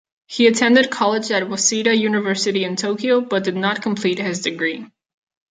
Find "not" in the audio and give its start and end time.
3.55-3.83